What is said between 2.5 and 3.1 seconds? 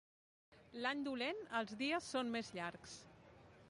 llargs.